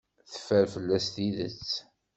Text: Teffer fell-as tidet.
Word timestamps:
Teffer 0.31 0.65
fell-as 0.73 1.05
tidet. 1.15 1.67